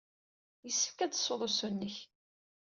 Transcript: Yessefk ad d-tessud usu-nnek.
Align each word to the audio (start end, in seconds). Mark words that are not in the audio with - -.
Yessefk 0.65 0.97
ad 0.99 1.09
d-tessud 1.11 1.41
usu-nnek. 1.47 1.95